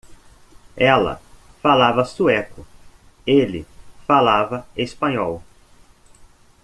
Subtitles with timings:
[0.75, 1.21] Ela
[1.61, 2.65] falava sueco?
[3.27, 3.67] ele
[4.07, 5.43] falava espanhol.